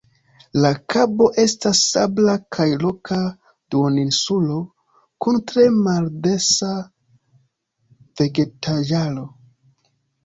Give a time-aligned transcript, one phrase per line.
[0.61, 3.17] La kabo estas sabla kaj roka
[3.75, 4.57] duoninsulo
[5.27, 6.71] kun tre maldensa
[8.23, 9.29] vegetaĵaro.